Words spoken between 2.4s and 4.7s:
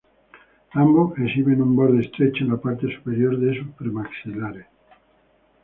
en la parte superior de sus premaxilares.